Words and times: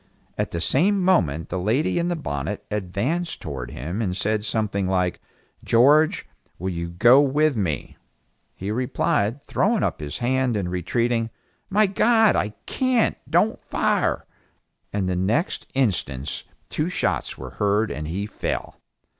At 0.35 0.49
the 0.49 0.59
same 0.61 0.99
moment 0.99 1.49
the 1.49 1.59
lady 1.59 1.99
in 1.99 2.07
the 2.07 2.15
bonnet 2.15 2.65
advanced 2.71 3.39
towards 3.39 3.71
him 3.71 4.01
and 4.01 4.17
said 4.17 4.43
something 4.43 4.87
like, 4.87 5.21
"George, 5.63 6.25
will 6.57 6.71
you 6.71 6.89
go 6.89 7.21
with 7.21 7.55
me?" 7.55 7.97
He 8.55 8.71
replied, 8.71 9.43
throwing 9.45 9.83
up 9.83 9.99
his 9.99 10.17
hand 10.17 10.57
and 10.57 10.71
retreating, 10.71 11.29
"My 11.69 11.85
God 11.85 12.35
I 12.35 12.55
can't, 12.65 13.15
don't 13.29 13.63
fire," 13.63 14.25
and 14.91 15.07
the 15.07 15.15
next 15.15 15.67
instants 15.75 16.45
two 16.71 16.89
shots 16.89 17.37
were 17.37 17.51
heard 17.61 17.91
and 17.91 18.07
he 18.07 18.25
fell. 18.25 18.79